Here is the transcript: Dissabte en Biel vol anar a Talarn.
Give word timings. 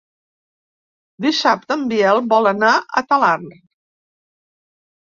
Dissabte 1.27 1.77
en 1.81 1.85
Biel 1.93 2.23
vol 2.35 2.53
anar 2.55 2.73
a 3.03 3.07
Talarn. 3.13 3.57